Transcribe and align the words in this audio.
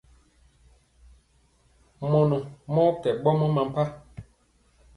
Mɔnɔ 2.09 2.37
mɔɔ 2.73 2.91
kɛ 3.01 3.09
ɓɔmɔ 3.23 3.45
mampa. 3.55 3.83